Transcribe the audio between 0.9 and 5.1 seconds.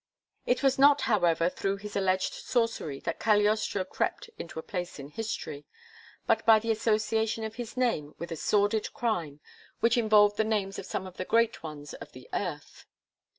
however, through his alleged sorcery that Cagliostro crept into a place in